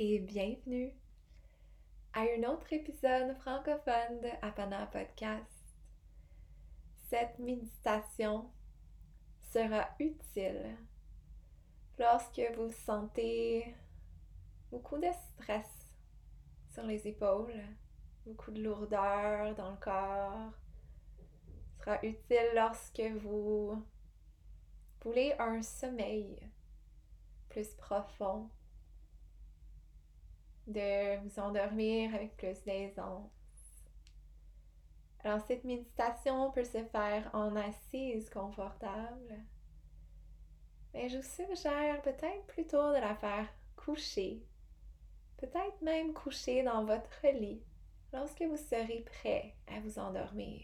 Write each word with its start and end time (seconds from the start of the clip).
et 0.00 0.20
bienvenue 0.20 0.94
à 2.12 2.20
un 2.20 2.48
autre 2.48 2.72
épisode 2.72 3.36
francophone 3.38 4.20
de 4.22 4.28
Apana 4.42 4.86
Podcast. 4.86 5.74
Cette 7.08 7.36
méditation 7.40 8.48
sera 9.50 9.88
utile 9.98 10.76
lorsque 11.98 12.40
vous 12.56 12.70
sentez 12.70 13.74
beaucoup 14.70 14.98
de 14.98 15.08
stress 15.32 15.92
sur 16.72 16.84
les 16.84 17.08
épaules, 17.08 17.60
beaucoup 18.24 18.52
de 18.52 18.62
lourdeur 18.62 19.52
dans 19.56 19.72
le 19.72 19.78
corps. 19.78 20.52
sera 21.80 21.98
utile 22.04 22.50
lorsque 22.54 23.02
vous 23.20 23.84
voulez 25.02 25.34
un 25.40 25.60
sommeil 25.60 26.38
plus 27.48 27.74
profond, 27.74 28.48
de 30.68 31.18
vous 31.22 31.40
endormir 31.40 32.14
avec 32.14 32.36
plus 32.36 32.62
d'aisance. 32.64 33.30
Alors 35.24 35.40
cette 35.46 35.64
méditation 35.64 36.50
peut 36.52 36.64
se 36.64 36.84
faire 36.84 37.28
en 37.32 37.56
assise 37.56 38.30
confortable, 38.30 39.34
mais 40.94 41.08
je 41.08 41.16
vous 41.16 41.22
suggère 41.22 42.00
peut-être 42.02 42.46
plutôt 42.46 42.92
de 42.92 43.00
la 43.00 43.14
faire 43.16 43.48
coucher, 43.76 44.42
peut-être 45.38 45.82
même 45.82 46.12
coucher 46.12 46.62
dans 46.62 46.84
votre 46.84 47.26
lit 47.26 47.62
lorsque 48.12 48.42
vous 48.42 48.56
serez 48.56 49.04
prêt 49.06 49.54
à 49.66 49.80
vous 49.80 49.98
endormir. 49.98 50.62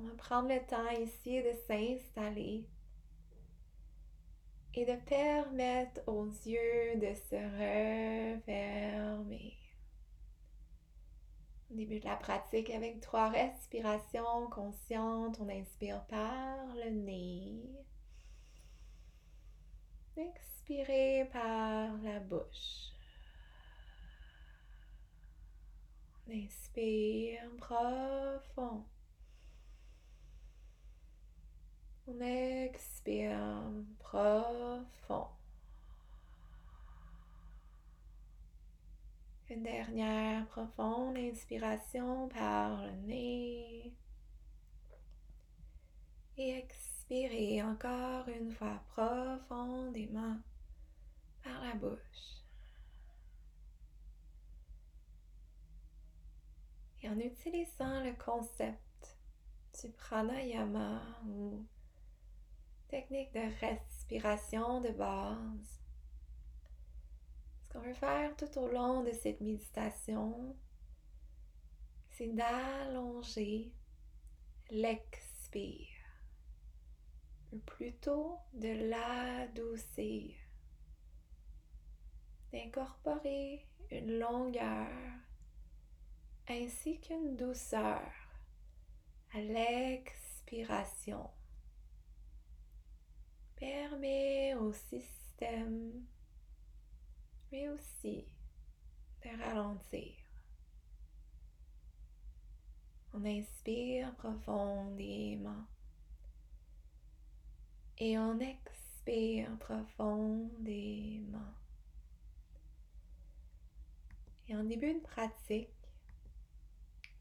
On 0.00 0.04
va 0.04 0.14
prendre 0.14 0.48
le 0.48 0.64
temps 0.66 0.90
ici 0.90 1.42
de 1.42 1.52
s'installer 1.66 2.64
et 4.78 4.84
de 4.84 4.94
permettre 4.94 6.00
aux 6.06 6.26
yeux 6.46 6.94
de 6.94 7.12
se 7.12 7.34
refermer. 8.38 9.56
Au 11.68 11.74
début 11.74 11.98
de 11.98 12.04
la 12.04 12.14
pratique, 12.14 12.70
avec 12.70 13.00
trois 13.00 13.28
respirations 13.28 14.46
conscientes, 14.50 15.40
on 15.40 15.48
inspire 15.48 16.04
par 16.06 16.76
le 16.76 16.90
nez. 16.90 17.60
Expirez 20.16 21.28
par 21.32 21.98
la 22.04 22.20
bouche. 22.20 22.92
On 26.28 26.32
inspire 26.32 27.50
profond. 27.56 28.84
On 32.10 32.20
expire 32.22 33.70
profond. 33.98 35.26
Une 39.50 39.62
dernière 39.62 40.46
profonde 40.46 41.18
inspiration 41.18 42.28
par 42.28 42.82
le 42.82 42.92
nez. 43.06 43.92
Et 46.38 46.56
expirez 46.56 47.62
encore 47.62 48.26
une 48.28 48.52
fois 48.52 48.80
profondément 48.94 50.38
par 51.44 51.62
la 51.62 51.74
bouche. 51.74 52.42
Et 57.02 57.10
en 57.10 57.18
utilisant 57.18 58.02
le 58.02 58.14
concept 58.14 59.18
du 59.82 59.90
pranayama 59.90 61.02
ou 61.26 61.66
technique 62.88 63.32
de 63.32 63.50
respiration 63.60 64.80
de 64.80 64.90
base. 64.90 65.80
Ce 67.62 67.68
qu'on 67.72 67.80
veut 67.80 67.94
faire 67.94 68.34
tout 68.36 68.58
au 68.58 68.68
long 68.68 69.02
de 69.02 69.12
cette 69.12 69.40
méditation, 69.40 70.56
c'est 72.10 72.34
d'allonger 72.34 73.72
l'expire, 74.70 75.88
ou 77.52 77.58
plutôt 77.58 78.38
de 78.54 78.88
l'adoucir, 78.88 80.34
d'incorporer 82.52 83.66
une 83.90 84.18
longueur 84.18 84.88
ainsi 86.48 86.98
qu'une 87.00 87.36
douceur 87.36 88.02
à 89.34 89.40
l'expiration 89.40 91.30
au 94.60 94.72
système, 94.72 95.92
mais 97.50 97.68
aussi 97.68 98.24
de 99.22 99.42
ralentir. 99.42 100.14
On 103.14 103.24
inspire 103.24 104.14
profondément 104.16 105.66
et 107.98 108.18
on 108.18 108.38
expire 108.38 109.56
profondément. 109.58 111.54
Et 114.48 114.56
en 114.56 114.64
début 114.64 114.94
de 114.94 115.00
pratique, 115.00 115.68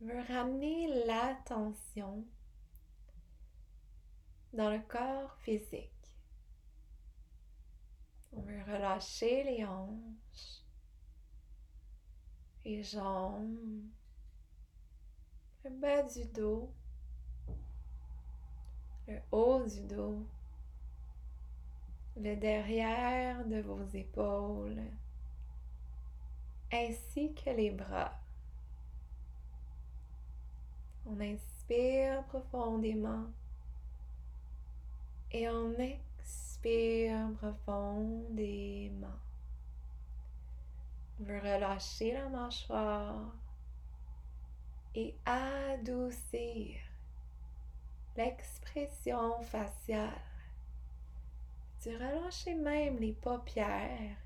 on 0.00 0.06
veut 0.06 0.22
ramener 0.28 1.04
l'attention 1.06 2.24
dans 4.52 4.70
le 4.70 4.80
corps 4.80 5.36
physique. 5.42 5.93
On 8.36 8.40
veut 8.40 8.62
relâcher 8.66 9.44
les 9.44 9.64
hanches, 9.64 10.62
les 12.64 12.82
jambes, 12.82 13.84
le 15.64 15.70
bas 15.70 16.02
du 16.02 16.24
dos, 16.26 16.70
le 19.06 19.18
haut 19.30 19.64
du 19.64 19.82
dos, 19.82 20.26
le 22.16 22.36
derrière 22.36 23.44
de 23.46 23.60
vos 23.60 23.84
épaules, 23.94 24.82
ainsi 26.72 27.34
que 27.34 27.50
les 27.50 27.70
bras. 27.70 28.18
On 31.06 31.20
inspire 31.20 32.24
profondément 32.24 33.26
et 35.30 35.48
on 35.48 35.72
expire 35.74 36.13
Inspire 36.64 37.28
profondément. 37.36 39.20
Relâcher 41.20 42.12
la 42.14 42.28
mâchoire 42.30 43.34
et 44.94 45.14
adoucir 45.26 46.76
l'expression 48.16 49.42
faciale. 49.42 50.08
Tu 51.82 51.94
relâcher 51.94 52.54
même 52.54 52.96
les 52.96 53.12
paupières 53.12 54.16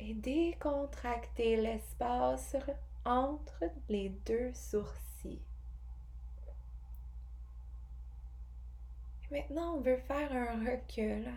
et 0.00 0.14
décontracter 0.14 1.56
l'espace 1.56 2.56
entre 3.04 3.64
les 3.90 4.08
deux 4.24 4.52
sourcils. 4.54 5.05
Maintenant, 9.30 9.74
on 9.74 9.80
veut 9.80 9.96
faire 9.96 10.32
un 10.32 10.64
recul 10.64 11.28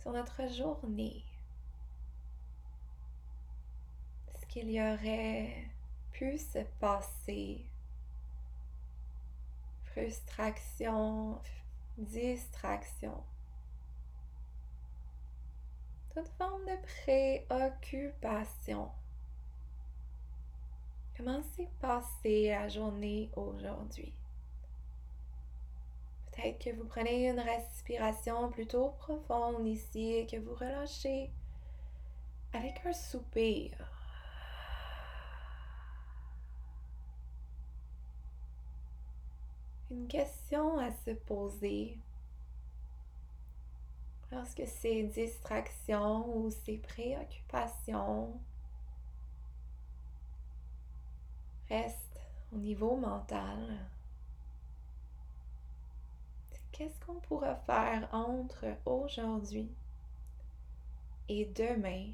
sur 0.00 0.12
notre 0.12 0.48
journée. 0.48 1.22
Ce 4.40 4.46
qu'il 4.46 4.70
y 4.70 4.80
aurait 4.80 5.68
pu 6.12 6.38
se 6.38 6.60
passer. 6.80 7.66
Frustration, 9.92 11.38
distraction. 11.98 13.22
Toute 16.14 16.28
forme 16.38 16.64
de 16.64 16.78
préoccupation. 17.50 18.90
Comment 21.14 21.42
s'est 21.42 21.68
passée 21.78 22.48
la 22.48 22.68
journée 22.68 23.30
aujourd'hui? 23.36 24.14
Peut-être 26.40 26.64
que 26.64 26.76
vous 26.76 26.86
prenez 26.86 27.28
une 27.28 27.40
respiration 27.40 28.50
plutôt 28.50 28.90
profonde 28.98 29.66
ici 29.66 30.14
et 30.14 30.26
que 30.26 30.36
vous 30.38 30.54
relâchez 30.54 31.30
avec 32.54 32.80
un 32.86 32.92
soupir. 32.92 33.72
Une 39.90 40.08
question 40.08 40.78
à 40.78 40.90
se 40.92 41.10
poser. 41.10 41.98
Lorsque 44.32 44.66
ces 44.66 45.02
distractions 45.02 46.36
ou 46.36 46.50
ces 46.50 46.78
préoccupations 46.78 48.40
restent 51.68 52.20
au 52.52 52.56
niveau 52.56 52.96
mental 52.96 53.90
qu'est-ce 56.80 56.98
qu'on 57.04 57.20
pourra 57.20 57.56
faire 57.56 58.08
entre 58.10 58.64
aujourd'hui 58.86 59.70
et 61.28 61.44
demain 61.44 62.06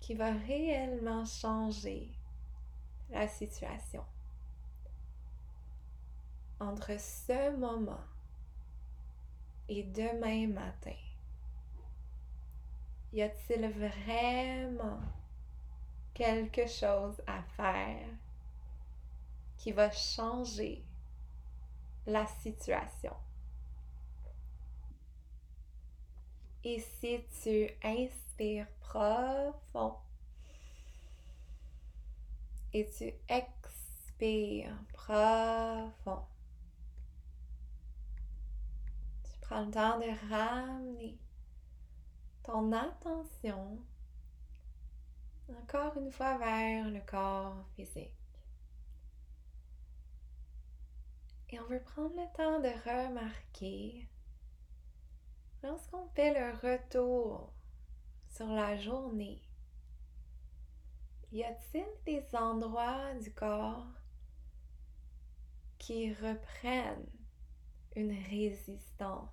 qui 0.00 0.14
va 0.14 0.32
réellement 0.32 1.26
changer 1.26 2.10
la 3.10 3.28
situation? 3.28 4.02
Entre 6.58 6.98
ce 6.98 7.54
moment 7.54 8.00
et 9.68 9.82
demain 9.82 10.48
matin, 10.48 10.96
y 13.12 13.20
a-t-il 13.20 13.68
vraiment 13.72 15.00
quelque 16.14 16.66
chose 16.66 17.20
à 17.26 17.42
faire 17.58 18.08
qui 19.58 19.70
va 19.70 19.90
changer 19.90 20.82
la 22.06 22.26
situation? 22.26 23.14
Et 26.64 26.78
si 26.78 27.18
tu 27.42 27.68
inspires 27.82 28.68
profond 28.80 29.96
et 32.72 32.88
tu 32.96 33.12
expires 33.28 34.78
profond, 34.92 36.24
tu 39.24 39.40
prends 39.40 39.64
le 39.64 39.70
temps 39.72 39.98
de 39.98 40.30
ramener 40.30 41.18
ton 42.44 42.72
attention 42.72 43.78
encore 45.50 45.96
une 45.96 46.10
fois 46.10 46.38
vers 46.38 46.88
le 46.88 47.00
corps 47.00 47.64
physique. 47.74 48.21
Et 51.52 51.60
on 51.60 51.66
veut 51.66 51.82
prendre 51.82 52.16
le 52.16 52.34
temps 52.34 52.60
de 52.60 52.70
remarquer 52.88 54.08
lorsqu'on 55.62 56.08
fait 56.14 56.32
le 56.32 56.50
retour 56.66 57.52
sur 58.26 58.46
la 58.46 58.78
journée, 58.78 59.42
y 61.30 61.44
a-t-il 61.44 61.84
des 62.06 62.24
endroits 62.34 63.12
du 63.16 63.30
corps 63.34 63.86
qui 65.76 66.14
reprennent 66.14 67.10
une 67.96 68.16
résistance, 68.30 69.28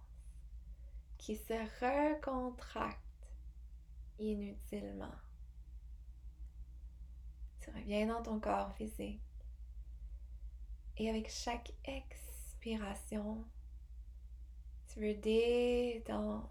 qui 1.18 1.38
se 1.38 1.54
recontractent 1.80 3.00
inutilement? 4.20 5.16
Tu 7.62 7.70
reviens 7.70 8.08
dans 8.08 8.24
ton 8.24 8.42
corps 8.42 8.74
physique 8.74 9.22
et 11.00 11.10
avec 11.10 11.30
chaque 11.30 11.72
expiration, 11.86 13.46
tu 14.88 15.00
veux 15.00 15.16
détendre 15.16 16.50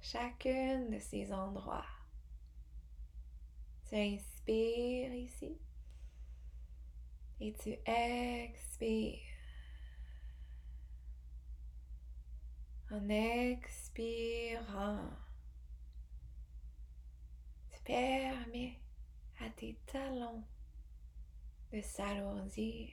chacune 0.00 0.90
de 0.90 0.98
ces 1.00 1.32
endroits. 1.32 1.84
Tu 3.88 3.96
inspires 3.96 5.12
ici 5.12 5.58
et 7.40 7.52
tu 7.54 7.74
expires. 7.84 9.18
En 12.92 13.08
expirant, 13.08 15.10
tu 17.72 17.80
permets 17.82 18.78
à 19.40 19.50
tes 19.50 19.76
talons 19.86 20.44
de 21.74 21.80
s'alourdir. 21.80 22.88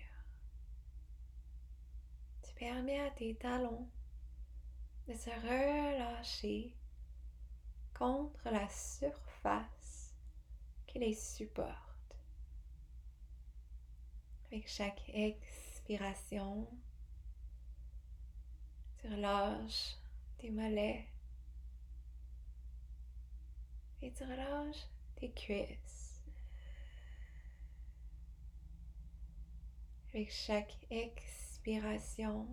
Tu 2.42 2.54
permets 2.56 3.00
à 3.00 3.12
tes 3.12 3.36
talons 3.36 3.88
de 5.08 5.14
se 5.14 5.30
relâcher 5.30 6.76
contre 7.94 8.50
la 8.50 8.68
surface 8.70 10.16
qui 10.88 10.98
les 10.98 11.14
supporte. 11.14 12.16
Avec 14.48 14.68
chaque 14.68 15.08
expiration, 15.14 16.68
tu 18.98 19.08
relâches 19.10 19.96
tes 20.40 20.50
mollets 20.50 21.06
et 24.02 24.12
tu 24.12 24.24
relâches 24.24 24.88
tes 25.18 25.32
cuisses. 25.32 26.11
Avec 30.14 30.30
chaque 30.30 30.76
expiration, 30.90 32.46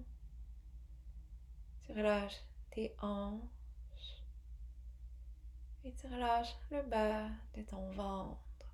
tu 1.83 1.91
relâches 1.91 2.41
tes 2.71 2.95
hanches 3.01 4.23
et 5.83 5.93
tu 5.93 6.07
relâches 6.07 6.55
le 6.71 6.83
bas 6.83 7.29
de 7.57 7.63
ton 7.63 7.91
ventre. 7.91 8.73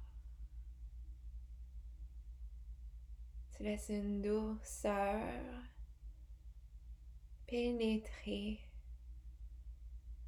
Tu 3.56 3.62
laisses 3.62 3.88
une 3.88 4.20
douceur 4.20 5.32
pénétrer 7.46 8.60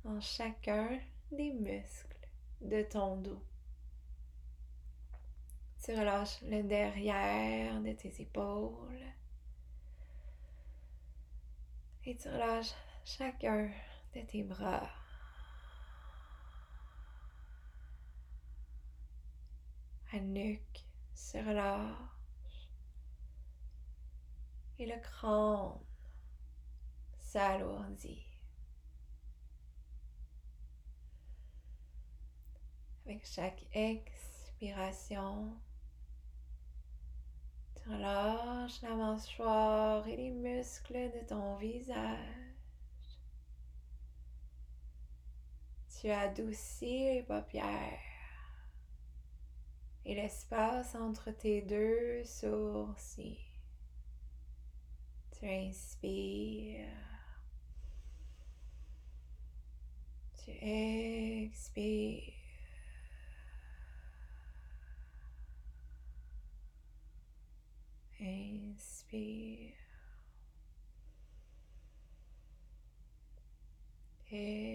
en 0.04 0.18
chacun 0.18 0.98
des 1.30 1.52
muscles 1.52 2.26
de 2.62 2.82
ton 2.84 3.18
dos. 3.18 3.42
Tu 5.86 5.92
relâches 5.92 6.42
le 6.42 6.64
derrière 6.64 7.80
de 7.80 7.92
tes 7.92 8.20
épaules 8.20 9.06
et 12.04 12.16
tu 12.16 12.28
relâches 12.28 12.74
chacun 13.04 13.70
de 14.12 14.20
tes 14.22 14.42
bras. 14.42 14.90
La 20.12 20.18
nuque 20.18 20.84
se 21.14 21.38
relâche 21.38 22.68
et 24.80 24.86
le 24.86 25.00
crâne 25.00 25.78
s'alourdit. 27.20 28.26
Avec 33.04 33.24
chaque 33.24 33.64
expiration, 33.72 35.56
Relâche 37.88 38.82
la 38.82 38.94
mâchoire 38.96 40.06
et 40.08 40.16
les 40.16 40.30
muscles 40.30 41.12
de 41.12 41.24
ton 41.26 41.54
visage. 41.56 42.18
Tu 46.00 46.10
adoucis 46.10 47.14
les 47.14 47.22
paupières 47.22 48.00
et 50.04 50.14
l'espace 50.14 50.96
entre 50.96 51.30
tes 51.30 51.62
deux 51.62 52.24
sourcils. 52.24 53.38
Tu 55.38 55.46
inspires. 55.46 56.88
Tu 60.44 60.50
expires. 60.50 62.32
Be 68.76 69.74
Exhale. 74.30 74.65